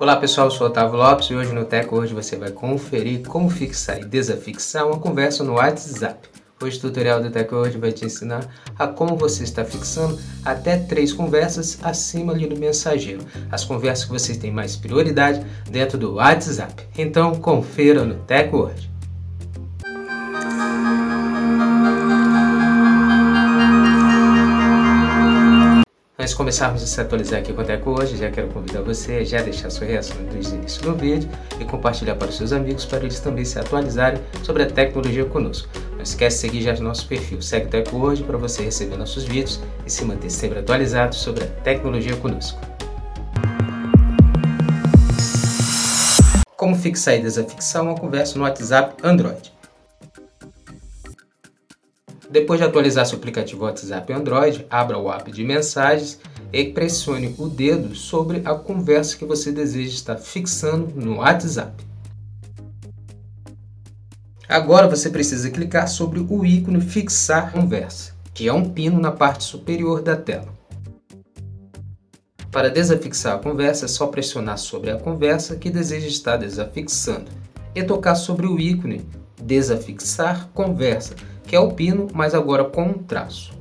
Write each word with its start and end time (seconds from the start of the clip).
Olá 0.00 0.16
pessoal, 0.16 0.48
eu 0.48 0.50
sou 0.50 0.66
Otávio 0.66 0.96
Lopes 0.96 1.30
e 1.30 1.36
hoje 1.36 1.52
no 1.52 1.64
Teco 1.64 1.94
hoje 1.94 2.12
você 2.12 2.34
vai 2.36 2.50
conferir 2.50 3.22
como 3.28 3.48
fixar 3.48 4.00
e 4.00 4.04
desafixar 4.04 4.88
uma 4.88 4.98
conversa 4.98 5.44
no 5.44 5.52
WhatsApp. 5.52 6.28
Hoje 6.60 6.78
o 6.78 6.80
tutorial 6.80 7.22
do 7.22 7.30
Teco 7.30 7.54
hoje 7.54 7.78
vai 7.78 7.92
te 7.92 8.04
ensinar 8.04 8.44
a 8.76 8.88
como 8.88 9.16
você 9.16 9.44
está 9.44 9.64
fixando 9.64 10.18
até 10.44 10.78
três 10.78 11.12
conversas 11.12 11.78
acima 11.80 12.32
ali 12.32 12.48
do 12.48 12.58
mensageiro, 12.58 13.24
as 13.52 13.64
conversas 13.64 14.04
que 14.04 14.10
você 14.10 14.34
tem 14.34 14.50
mais 14.50 14.74
prioridade 14.74 15.46
dentro 15.70 15.96
do 15.96 16.14
WhatsApp. 16.14 16.88
Então 16.98 17.36
confira 17.36 18.04
no 18.04 18.16
Teco 18.16 18.64
hoje. 18.64 18.93
Antes 26.24 26.32
de 26.32 26.38
começarmos 26.38 26.82
a 26.82 26.86
se 26.86 26.98
atualizar 26.98 27.40
aqui 27.40 27.52
com 27.52 27.60
o 27.60 27.64
Teco 27.66 28.00
hoje, 28.00 28.16
já 28.16 28.30
quero 28.30 28.48
convidar 28.48 28.80
você 28.80 29.16
a 29.16 29.24
já 29.24 29.42
deixar 29.42 29.68
sua 29.68 29.86
reação 29.86 30.16
desde 30.32 30.54
o 30.54 30.56
início 30.56 30.82
do 30.82 30.94
vídeo 30.94 31.28
e 31.60 31.66
compartilhar 31.66 32.14
para 32.14 32.30
os 32.30 32.38
seus 32.38 32.50
amigos 32.50 32.86
para 32.86 33.00
eles 33.00 33.20
também 33.20 33.44
se 33.44 33.58
atualizarem 33.58 34.18
sobre 34.42 34.62
a 34.62 34.66
tecnologia 34.66 35.26
conosco. 35.26 35.68
Não 35.92 36.00
esquece 36.00 36.36
de 36.36 36.40
seguir 36.40 36.62
já 36.62 36.82
nosso 36.82 37.06
perfil 37.06 37.42
Segue 37.42 37.66
Teco 37.66 37.98
hoje 37.98 38.22
para 38.22 38.38
você 38.38 38.62
receber 38.62 38.96
nossos 38.96 39.24
vídeos 39.24 39.60
e 39.84 39.90
se 39.90 40.02
manter 40.02 40.30
sempre 40.30 40.60
atualizado 40.60 41.14
sobre 41.14 41.44
a 41.44 41.46
tecnologia 41.46 42.16
conosco. 42.16 42.58
Como 46.56 46.74
fixar 46.74 47.16
e 47.16 47.20
desafixar 47.20 47.82
uma 47.82 47.96
conversa 47.96 48.38
no 48.38 48.44
WhatsApp 48.44 48.94
Android. 49.06 49.53
Depois 52.34 52.58
de 52.58 52.66
atualizar 52.66 53.06
seu 53.06 53.16
aplicativo 53.16 53.62
WhatsApp 53.62 54.12
Android, 54.12 54.66
abra 54.68 54.98
o 54.98 55.08
app 55.08 55.30
de 55.30 55.44
mensagens 55.44 56.18
e 56.52 56.64
pressione 56.64 57.32
o 57.38 57.48
dedo 57.48 57.94
sobre 57.94 58.42
a 58.44 58.56
conversa 58.56 59.16
que 59.16 59.24
você 59.24 59.52
deseja 59.52 59.94
estar 59.94 60.16
fixando 60.16 60.88
no 60.96 61.18
WhatsApp. 61.18 61.86
Agora 64.48 64.88
você 64.88 65.10
precisa 65.10 65.48
clicar 65.48 65.86
sobre 65.86 66.26
o 66.28 66.44
ícone 66.44 66.80
Fixar 66.80 67.52
Conversa, 67.52 68.16
que 68.34 68.48
é 68.48 68.52
um 68.52 68.68
pino 68.68 69.00
na 69.00 69.12
parte 69.12 69.44
superior 69.44 70.02
da 70.02 70.16
tela. 70.16 70.52
Para 72.50 72.68
desafixar 72.68 73.36
a 73.36 73.38
conversa, 73.38 73.84
é 73.84 73.88
só 73.88 74.08
pressionar 74.08 74.58
sobre 74.58 74.90
a 74.90 74.98
conversa 74.98 75.54
que 75.54 75.70
deseja 75.70 76.08
estar 76.08 76.36
desafixando 76.36 77.30
e 77.76 77.84
tocar 77.84 78.16
sobre 78.16 78.48
o 78.48 78.58
ícone 78.58 79.06
Desafixar 79.40 80.48
Conversa, 80.52 81.14
que 81.46 81.54
é 81.54 81.60
o 81.60 81.72
pino, 81.72 82.08
mas 82.12 82.34
agora 82.34 82.64
com 82.64 82.82
um 82.82 82.94
traço. 82.94 83.52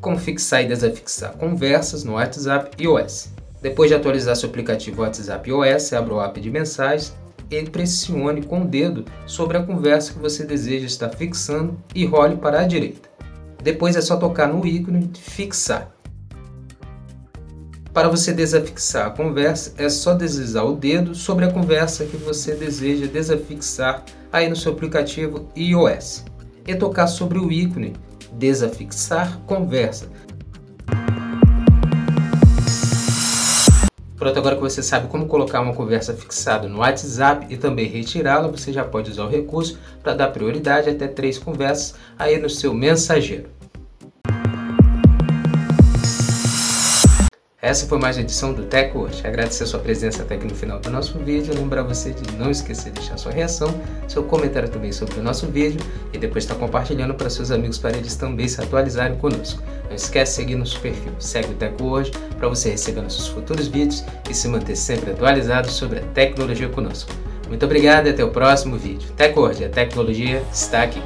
Como 0.00 0.18
fixar 0.18 0.62
e 0.62 0.68
desafixar 0.68 1.36
conversas 1.36 2.04
no 2.04 2.14
WhatsApp 2.14 2.82
iOS. 2.82 3.30
Depois 3.60 3.90
de 3.90 3.96
atualizar 3.96 4.36
seu 4.36 4.48
aplicativo 4.48 5.02
WhatsApp 5.02 5.48
iOS, 5.48 5.92
abra 5.92 6.14
o 6.14 6.20
app 6.20 6.40
de 6.40 6.50
mensagens 6.50 7.14
e 7.50 7.62
pressione 7.64 8.42
com 8.42 8.62
o 8.62 8.66
dedo 8.66 9.04
sobre 9.26 9.56
a 9.56 9.62
conversa 9.62 10.12
que 10.12 10.18
você 10.18 10.44
deseja 10.44 10.86
estar 10.86 11.10
fixando 11.10 11.76
e 11.94 12.04
role 12.04 12.36
para 12.36 12.60
a 12.60 12.66
direita. 12.66 13.08
Depois 13.62 13.96
é 13.96 14.00
só 14.00 14.16
tocar 14.16 14.48
no 14.48 14.64
ícone 14.64 15.10
Fixar. 15.14 15.95
Para 17.96 18.10
você 18.10 18.30
desafixar 18.30 19.06
a 19.06 19.10
conversa, 19.10 19.72
é 19.78 19.88
só 19.88 20.12
deslizar 20.12 20.66
o 20.66 20.76
dedo 20.76 21.14
sobre 21.14 21.46
a 21.46 21.50
conversa 21.50 22.04
que 22.04 22.18
você 22.18 22.54
deseja 22.54 23.06
desafixar 23.06 24.04
aí 24.30 24.50
no 24.50 24.54
seu 24.54 24.72
aplicativo 24.72 25.48
iOS 25.56 26.22
e 26.66 26.74
tocar 26.74 27.06
sobre 27.06 27.38
o 27.38 27.50
ícone 27.50 27.94
Desafixar 28.34 29.40
Conversa. 29.46 30.10
Pronto, 34.18 34.38
agora 34.38 34.56
que 34.56 34.60
você 34.60 34.82
sabe 34.82 35.08
como 35.08 35.26
colocar 35.26 35.62
uma 35.62 35.72
conversa 35.72 36.12
fixada 36.12 36.68
no 36.68 36.80
WhatsApp 36.80 37.46
e 37.48 37.56
também 37.56 37.88
retirá-la, 37.88 38.48
você 38.48 38.74
já 38.74 38.84
pode 38.84 39.10
usar 39.10 39.24
o 39.24 39.30
recurso 39.30 39.78
para 40.02 40.12
dar 40.12 40.28
prioridade 40.28 40.90
até 40.90 41.08
três 41.08 41.38
conversas 41.38 41.94
aí 42.18 42.38
no 42.38 42.50
seu 42.50 42.74
mensageiro. 42.74 43.55
Essa 47.66 47.84
foi 47.84 47.98
mais 47.98 48.16
uma 48.16 48.22
edição 48.22 48.52
do 48.52 48.62
Tech 48.62 48.96
hoje. 48.96 49.26
Agradecer 49.26 49.64
a 49.64 49.66
sua 49.66 49.80
presença 49.80 50.22
até 50.22 50.36
aqui 50.36 50.46
no 50.46 50.54
final 50.54 50.78
do 50.78 50.88
nosso 50.88 51.18
vídeo. 51.18 51.52
Lembrar 51.52 51.82
você 51.82 52.12
de 52.12 52.36
não 52.36 52.48
esquecer 52.48 52.92
de 52.92 53.00
deixar 53.00 53.16
sua 53.16 53.32
reação, 53.32 53.82
seu 54.06 54.22
comentário 54.22 54.68
também 54.68 54.92
sobre 54.92 55.18
o 55.18 55.20
nosso 55.20 55.48
vídeo 55.48 55.80
e 56.12 56.16
depois 56.16 56.44
estar 56.44 56.54
compartilhando 56.54 57.12
para 57.14 57.28
seus 57.28 57.50
amigos 57.50 57.76
para 57.76 57.96
eles 57.96 58.14
também 58.14 58.46
se 58.46 58.62
atualizarem 58.62 59.18
conosco. 59.18 59.60
Não 59.88 59.96
esquece 59.96 60.30
de 60.30 60.36
seguir 60.36 60.54
nosso 60.54 60.78
perfil. 60.78 61.10
Segue 61.18 61.54
o 61.54 61.54
Tech 61.54 61.74
hoje 61.82 62.12
para 62.38 62.46
você 62.46 62.70
receber 62.70 63.00
nossos 63.00 63.26
futuros 63.26 63.66
vídeos 63.66 64.04
e 64.30 64.32
se 64.32 64.46
manter 64.46 64.76
sempre 64.76 65.10
atualizado 65.10 65.68
sobre 65.68 65.98
a 65.98 66.02
tecnologia 66.02 66.68
conosco. 66.68 67.10
Muito 67.48 67.66
obrigado 67.66 68.06
e 68.06 68.10
até 68.10 68.24
o 68.24 68.30
próximo 68.30 68.76
vídeo. 68.76 69.10
Tech 69.16 69.36
hoje, 69.36 69.64
a 69.64 69.68
tecnologia 69.68 70.40
está 70.52 70.84
aqui. 70.84 71.02